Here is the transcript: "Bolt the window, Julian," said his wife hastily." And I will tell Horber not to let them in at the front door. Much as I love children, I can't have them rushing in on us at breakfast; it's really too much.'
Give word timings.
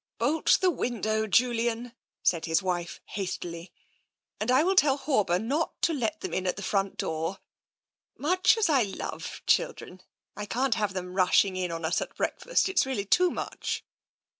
"Bolt 0.17 0.57
the 0.61 0.71
window, 0.71 1.27
Julian," 1.27 1.93
said 2.23 2.45
his 2.45 2.63
wife 2.63 2.99
hastily." 3.05 3.71
And 4.39 4.49
I 4.49 4.63
will 4.63 4.73
tell 4.75 4.97
Horber 4.97 5.37
not 5.39 5.79
to 5.83 5.93
let 5.93 6.21
them 6.21 6.33
in 6.33 6.47
at 6.47 6.55
the 6.55 6.63
front 6.63 6.97
door. 6.97 7.37
Much 8.17 8.57
as 8.57 8.67
I 8.67 8.81
love 8.81 9.43
children, 9.45 10.01
I 10.35 10.47
can't 10.47 10.73
have 10.73 10.93
them 10.95 11.13
rushing 11.13 11.55
in 11.55 11.69
on 11.71 11.85
us 11.85 12.01
at 12.01 12.15
breakfast; 12.17 12.67
it's 12.67 12.87
really 12.87 13.05
too 13.05 13.29
much.' 13.29 13.83